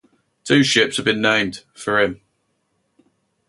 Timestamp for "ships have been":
0.63-1.21